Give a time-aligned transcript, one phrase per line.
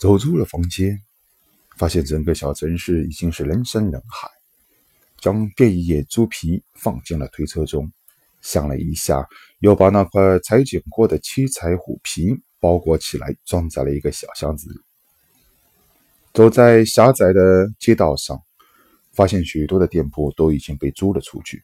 [0.00, 0.98] 走出了房间，
[1.76, 4.30] 发现整个小城市已经是人山人海。
[5.18, 7.92] 将变异野猪皮放进了推车中，
[8.40, 9.28] 想了一下，
[9.58, 14.80] 又把那块裁剪过的七彩虎皮包裹起来，装在了一个小箱子里。
[16.32, 18.40] 走在狭窄的街道上，
[19.12, 21.62] 发现许多的店铺都已经被租了出去，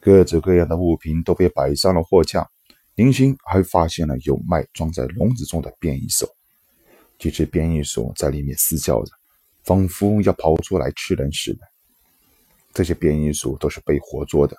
[0.00, 2.48] 各种各样的物品都被摆上了货架。
[2.94, 6.26] 林星还发现了有卖装在笼子中的变异兽，
[7.20, 9.12] 几只变异兽在里面嘶叫着，
[9.62, 11.60] 仿佛要跑出来吃人似的。
[12.72, 14.56] 这些变异兽都是被活捉的，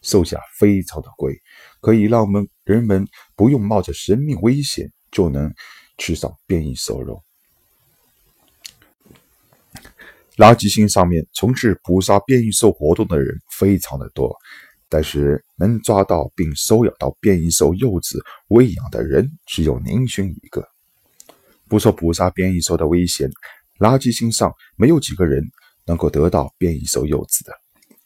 [0.00, 1.34] 售价非常的贵，
[1.80, 5.52] 可以让我们人们不用冒着生命危险就能
[5.96, 7.20] 吃上变异兽肉。
[10.36, 14.36] 垃圾星上面从事捕杀变异兽活动的人非常的多，
[14.88, 20.64] 但是能抓到并收养到变异兽幼子喂养的人只有宁勋一个。
[21.68, 23.30] 不受捕杀变异兽的危险，
[23.78, 25.44] 垃圾星上没有几个人。
[25.88, 27.52] 能够得到变异兽幼子的，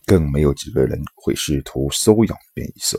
[0.07, 2.97] 更没有几个人会试图收养变异兽。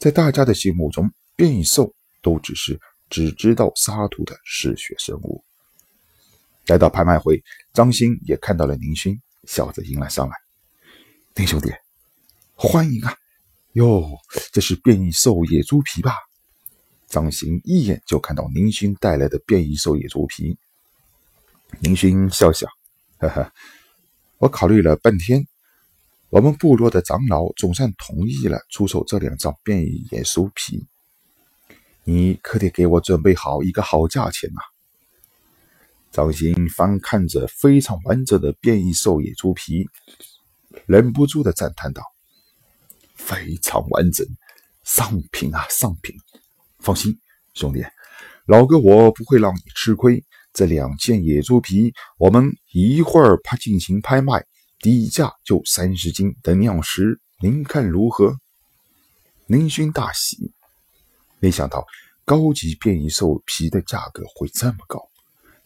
[0.00, 5.44] 在大家的心目中，变异兽都只是只知道杀戮的嗜血生物。
[6.66, 7.40] 来到拍卖会，
[7.72, 10.34] 张鑫也看到了宁勋，笑着迎了上来
[11.36, 11.72] ：“宁兄弟，
[12.56, 13.14] 欢迎啊！
[13.74, 14.18] 哟，
[14.50, 16.16] 这是变异兽野猪皮吧？”
[17.10, 20.56] 张鑫一眼就看到宁勋带来的变异兽野猪皮，
[21.80, 22.68] 宁勋笑笑。
[23.18, 23.52] 呵呵，
[24.38, 25.44] 我考虑了半天，
[26.28, 30.86] 我们部落的长老总算同意了出售这两张变异野猪皮，
[32.04, 34.60] 你可得给我准备好一个好价钱呐！
[36.12, 39.88] 张鑫翻看着非常完整的变异兽野猪皮，
[40.86, 42.02] 忍不住的赞叹道
[43.16, 44.24] ：“非常完整，
[44.84, 46.16] 上品啊，上品！
[46.80, 47.18] 放心，
[47.54, 47.84] 兄弟，
[48.46, 54.44] 老哥我不会让你吃亏。”这两件野猪皮，我们一会儿拍进行拍卖，
[54.80, 58.36] 底价就三十斤的酿石，您看如何？
[59.46, 60.52] 林勋大喜，
[61.38, 61.86] 没想到
[62.24, 65.08] 高级变异兽皮的价格会这么高，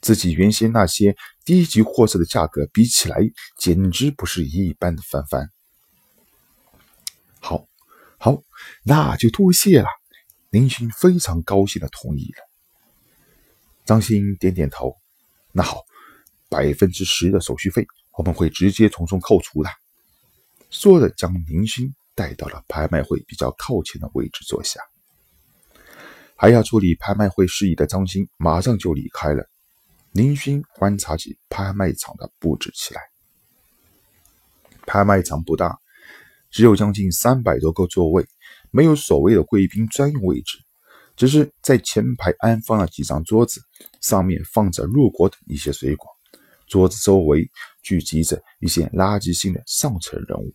[0.03, 1.16] 自己原先那些
[1.47, 3.19] 低级货色的价格比起来，
[3.56, 5.50] 简直不是一般的翻番。
[7.41, 7.66] 好，
[8.19, 8.42] 好，
[8.82, 9.88] 那就多谢了。
[10.54, 12.48] 林勋非常高兴的同意了。
[13.84, 14.94] 张鑫点点头，
[15.50, 15.82] 那好，
[16.48, 17.84] 百分之十的手续费
[18.16, 19.70] 我们会直接从中扣除的。
[20.70, 24.81] 说着，将林勋带到了拍卖会比较靠前的位置坐下。
[26.37, 29.44] 还要处理拍卖会事宜的张鑫马上就离开了。
[30.12, 33.03] 林勋观察起拍卖场的布置起来。
[34.86, 35.76] 拍卖场不大，
[36.53, 38.25] 只有将近三百多个座位，
[38.74, 40.58] 没有所谓的贵宾专用位置。
[41.16, 43.60] 只是在前排安放了几张桌子，
[44.00, 46.08] 上面放着入果等一些水果。
[46.66, 47.48] 桌子周围
[47.84, 50.52] 聚集着一些垃圾性的上层人物。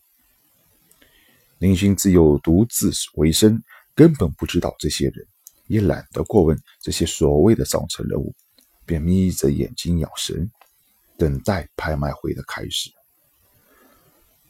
[1.59, 3.63] 林勋自幼独自为生，
[3.96, 5.25] 根本不知道这些人，
[5.68, 8.36] 也懒得过问这些所谓的上层人物，
[8.86, 10.51] 便眯着眼睛养神，
[11.18, 12.91] 等待拍卖会的开始。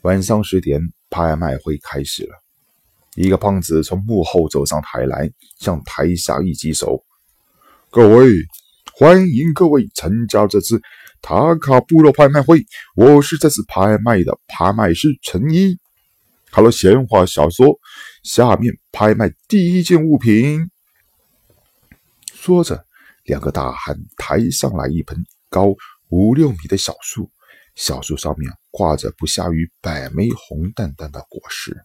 [0.01, 0.81] 晚上十点，
[1.11, 2.48] 拍卖会开始了。
[3.21, 7.03] 一个胖子从幕后走上台来，向台下一击手
[7.91, 8.31] ：“各位，
[8.93, 10.81] 欢迎各位参加这次
[11.21, 12.65] 塔卡部落拍卖会。
[12.95, 15.77] 我是这次拍卖的拍卖师陈一。
[16.49, 17.77] 好了，闲话少说，
[18.23, 20.71] 下面拍卖第一件物品。”
[22.33, 22.85] 说着，
[23.25, 25.75] 两个大汉抬上来一盆高
[26.07, 27.29] 五六米的小树，
[27.75, 31.75] 小树上面挂着不下于百枚红淡淡的果实。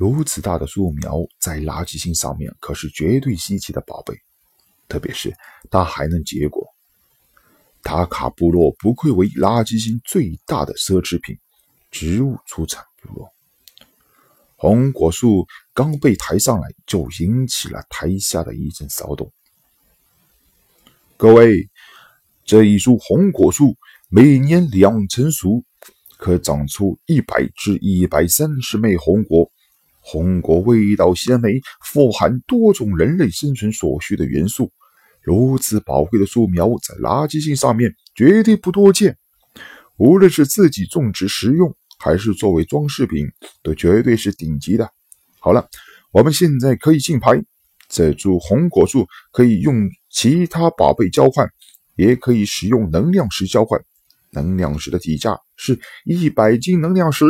[0.00, 4.14] 如此大的树苗在垃圾星上面可是绝对稀奇的宝贝，
[4.88, 5.30] 特别是
[5.70, 6.66] 它还能结果。
[7.82, 11.36] 塔卡部落不愧为垃圾星最大的奢侈品
[11.90, 13.28] 植物出产部落。
[14.56, 19.30] 红果树刚被抬上来，就引起了台下的一阵骚动。
[21.18, 21.68] 各位，
[22.46, 23.76] 这一株红果树
[24.08, 25.62] 每年两成熟，
[26.16, 29.52] 可长出一百至一百三十枚红果。
[30.00, 34.72] 红果味道鲜美，富含多种人类生存所需的元素。
[35.22, 39.16] 如此宝贵的树苗，在垃圾星上面绝对不多见。
[39.98, 43.26] 无论是自己种植食用，还是作为装饰品，
[43.62, 44.90] 都绝对是顶级的。
[45.38, 45.68] 好了，
[46.10, 47.42] 我们现在可以竞拍。
[47.88, 51.46] 这株红果树可以用其他宝贝交换，
[51.96, 53.78] 也可以使用能量石交换。
[54.30, 57.26] 能量石的底价是一百斤能量石。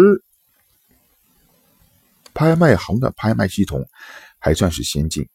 [2.40, 3.86] 拍卖行的拍卖系统
[4.38, 5.28] 还算是先进，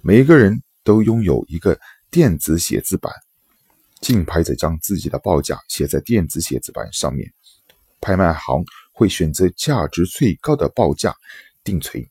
[0.00, 1.78] 每个人都拥有一个
[2.10, 3.12] 电子写字板，
[4.00, 7.30] 竞拍者将自己的报价写在电子写字板上面，
[8.00, 8.64] 拍卖行
[8.94, 11.14] 会选择价值最高的报价
[11.62, 12.08] 定锤。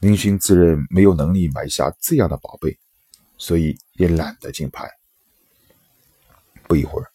[0.00, 2.76] 林勋自认没有能力买下这样的宝贝，
[3.38, 4.90] 所以也懒得竞拍。
[6.64, 7.06] 不一会儿，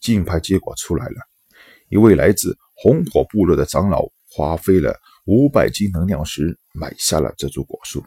[0.00, 1.20] 竞拍结果出来了，
[1.90, 8.04] 一位来自红火部落的长老花费了五百斤能量石买下了这株果树。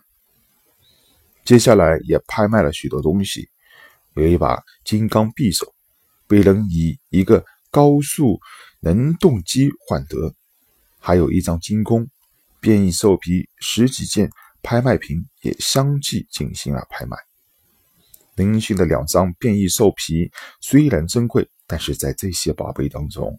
[1.43, 3.49] 接下来也拍卖了许多东西，
[4.15, 5.73] 有一把金刚匕首，
[6.25, 8.39] 被人以一个高速
[8.79, 10.33] 能动机换得，
[10.99, 12.07] 还有一张金弓。
[12.61, 14.29] 变异兽皮十几件
[14.61, 17.17] 拍卖品也相继进行了拍卖。
[18.35, 20.31] 林勋的两张变异兽皮
[20.61, 23.37] 虽然珍贵，但是在这些宝贝当中，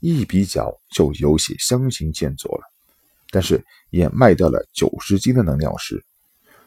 [0.00, 2.62] 一比较就有些相形见绌了。
[3.30, 6.04] 但是也卖掉了九十斤的能量石，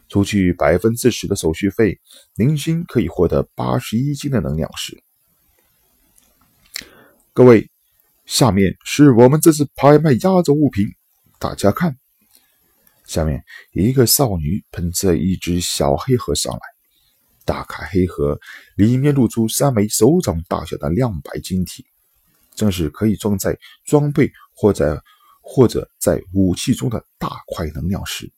[0.10, 1.98] 除去百分之十的手续费，
[2.36, 5.02] 林勋可以获得八十一斤的能量石。
[7.32, 7.70] 各位，
[8.26, 10.88] 下面是我们这次拍卖压轴物品。
[11.40, 11.96] 大家看，
[13.06, 16.60] 下面一个少女捧着一只小黑盒上来，
[17.46, 18.38] 打开黑盒，
[18.76, 21.86] 里面露出三枚手掌大小的亮白晶体，
[22.58, 25.02] 正是可以装在装备或者
[25.42, 28.30] 或者在武器中的大块能量石。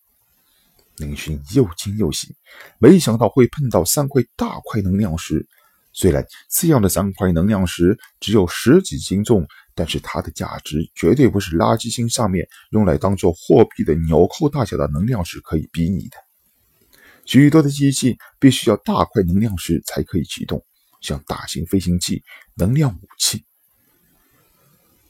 [0.98, 2.36] 林勋又惊又喜，
[2.78, 5.48] 没想到会碰到三块大块能量石。
[5.92, 9.48] 虽然这样的三块能量石只有十几斤重。
[9.76, 16.18] 但是它的价值绝对不是垃圾星上面用来当做货币的纽扣大小的能量石可以比拟的。
[17.24, 20.62] 许多的机器必须要大块能量石才可以启动，
[21.00, 22.22] 像大型飞行器、
[22.58, 23.46] 能量武器。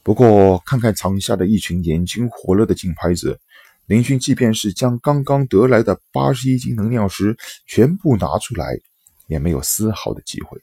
[0.02, 3.40] 不过，看看场下的一群眼睛火热的竞拍者，
[3.86, 7.38] 林勋即便是将刚刚得来的八十一斤能量石
[7.68, 8.80] 全部拿出来，
[9.28, 10.60] 也没有丝毫的机会。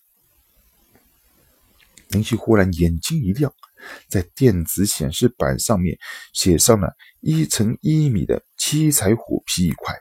[2.09, 3.53] 林勋忽然眼睛一亮。
[4.09, 5.97] 在电子显示板上面
[6.33, 9.95] 写上了一乘一米的七彩虎皮一块。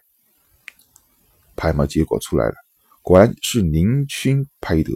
[1.56, 2.56] 拍卖结果出来了，
[3.04, 4.92] 果然是林勋拍得。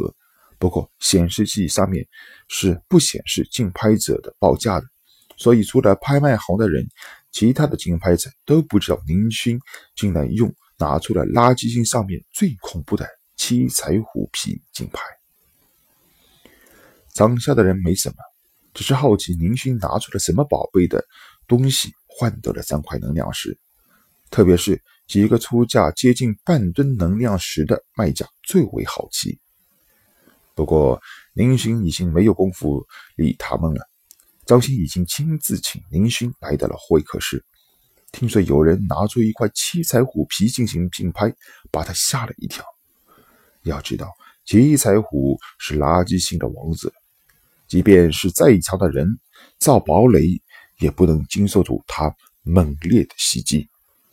[0.60, 2.06] 不过显示器上面
[2.50, 4.86] 是不显示竞拍者的报价的，
[5.38, 6.88] 所以除了拍卖行的人，
[7.32, 9.60] 其他的竞拍者都不知道宁勋
[9.96, 13.08] 竟然用拿出了垃圾星上面最恐怖的
[13.38, 15.02] 七彩虎皮竞拍。
[17.16, 18.16] 场下的人没什么。
[18.72, 21.04] 只是好奇，宁勋拿出了什么宝贝的
[21.48, 23.58] 东西换得了三块能量石，
[24.30, 29.40] 特别是几个出价接近半吨能量石的卖家最为好奇。
[30.60, 31.02] 不过，
[31.36, 32.86] 林勋已经没有功夫
[33.16, 33.80] 理他们了。
[34.46, 37.46] 张鑫已经亲自请林勋来到了会客室，
[38.12, 41.34] 听说有人拿出一块七彩虎皮进行竞拍，
[41.72, 42.62] 把他吓了一跳。
[43.64, 44.12] 要知道，
[44.44, 46.92] 七彩虎是垃圾星的王子。
[47.70, 49.08] 即便是再强的人
[49.60, 50.42] 造堡垒，
[50.80, 52.14] 也不能经受住他
[52.44, 53.70] 猛烈的袭击。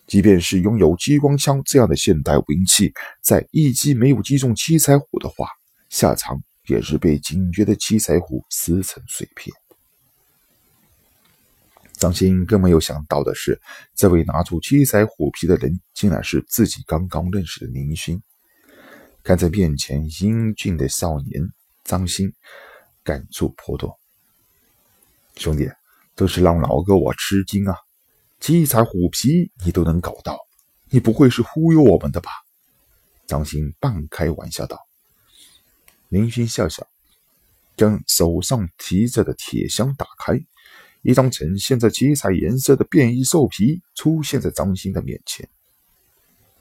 [0.07, 5.49] 即便是拥有激光枪这样的现代武器，在一击没有击中七彩虎的话，
[5.89, 9.55] 下场也是被警觉的七彩虎撕成碎片。
[11.95, 13.61] 张鑫更没有想到的是，
[13.95, 18.23] 这位拿出七彩虎皮的人，竟然是自己刚刚认识的林勋。
[19.23, 21.43] 看在面前英俊的少年
[21.85, 22.33] 张鑫。
[23.07, 23.97] 感触颇多，
[25.37, 25.71] 兄弟，
[26.17, 27.77] 都是让老哥我吃惊啊！
[28.41, 30.37] 七彩虎皮你都能搞到，
[30.91, 32.33] 你不会是忽悠我们的吧？
[33.29, 34.86] 张鑫半开玩笑道。
[36.17, 36.87] 林勋笑笑，
[37.77, 40.33] 将手上提着的铁箱打开，
[41.03, 45.47] 一张呈现着七彩颜色的变异兽皮出现在张鑫的面前。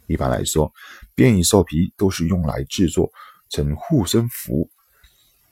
[0.07, 0.73] 一般来说，
[1.15, 3.09] 变异兽皮都是用来制作
[3.49, 4.69] 成护身符。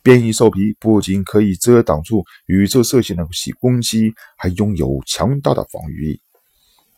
[0.01, 3.25] 变异兽皮不仅可以遮挡住宇宙射线的
[3.61, 6.21] 攻击，还拥有强大的防御力。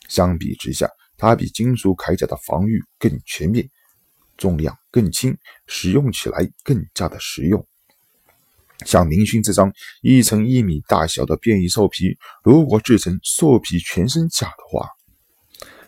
[0.07, 3.69] 相比之下，它比金属铠甲的防御更全面，
[4.37, 5.37] 重量更轻，
[5.67, 7.65] 使用起来更加的实用。
[8.85, 14.89] 像明勋这张一乘一米大小的变异兽皮，如果制成兽皮全身甲的话，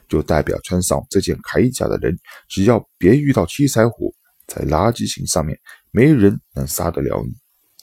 [0.07, 4.15] 就代表穿上这件铠甲的人，只要别遇到七彩虎，
[4.47, 5.59] 在垃圾型上面。
[5.91, 7.33] 没人能杀得了你，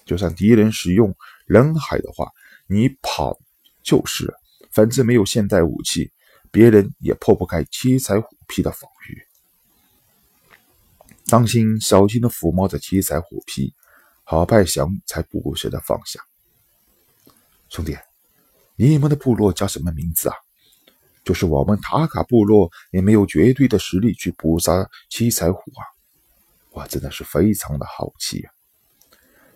[0.06, 1.12] 就算敌人使用
[1.46, 2.30] 人海的话，
[2.68, 3.36] 你跑
[3.82, 4.32] 就是。
[4.70, 6.10] 反正没有现代武器，
[6.50, 9.33] 别人也破不开七彩虎皮的防御。
[11.24, 13.74] 张鑫小心的抚摸着七彩虎皮，
[14.24, 16.20] 郝拜祥才不舍得放下。
[17.70, 17.96] 兄弟，
[18.76, 20.34] 你们的部落叫什么名字啊？
[21.24, 25.82] 就是我们塔卡部落也没有绝对的实力去捕杀七彩虎啊！
[26.72, 28.50] 我真的是非常的好奇呀。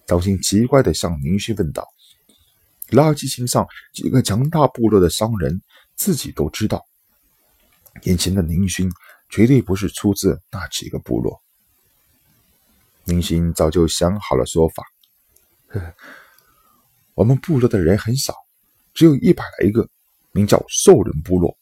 [0.06, 1.86] 张鑫奇怪的向宁勋问道
[2.88, 5.60] ：“垃圾星上几个强大部落的商人
[5.96, 6.82] 自己都知道，
[8.04, 8.90] 眼前的宁勋
[9.28, 11.38] 绝对不是出自那几个部落。”
[13.08, 14.84] 宁勋早就想好了说法
[15.68, 15.94] ：“呵呵，
[17.14, 18.34] 我们部落的人很少，
[18.92, 19.88] 只有一百来个，
[20.32, 21.56] 名叫兽人部落。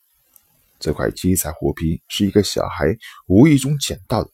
[0.80, 2.86] 这块七彩虎皮是一个小孩
[3.28, 4.30] 无意中捡到的，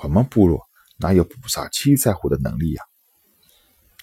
[0.00, 0.62] 我们部落
[0.96, 2.82] 哪有捕杀七彩虎的能力呀？”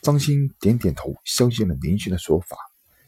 [0.04, 2.56] 张鑫点点头，相信了林勋的说法，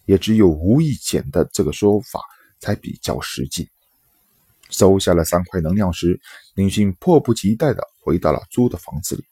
[0.05, 2.20] 也只有无意捡的这个说法
[2.60, 3.70] 才比较实际。
[4.74, 6.20] 收下了三块能量石，
[6.56, 9.24] 林勋迫不及待地回到了租的房子里。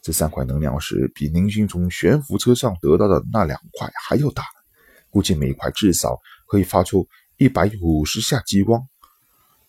[0.00, 4.44] 这三块能量石比林勋从悬浮车上得到的那两块还要大，
[5.10, 8.86] 估计每块至少可以发出一百五十下激光，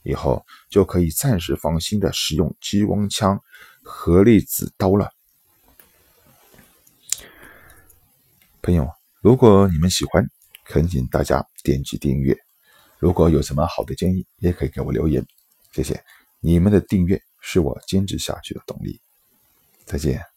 [0.03, 3.39] 以后就可以暂时放心的使用激光枪
[3.83, 5.11] 和粒子刀了。
[8.61, 8.87] 朋友，
[9.21, 10.25] 如果你们喜欢，
[10.65, 12.42] 恳请大家点击订阅。
[13.03, 15.21] 如果有什么好的建议，也可以给我留言，
[15.73, 16.01] 谢谢。
[16.39, 18.97] 你们的订阅是我坚持下去的动力。
[19.83, 20.32] 再见。